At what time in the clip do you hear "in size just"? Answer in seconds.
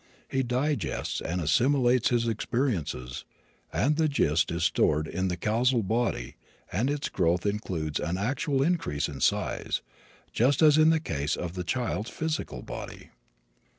9.07-10.63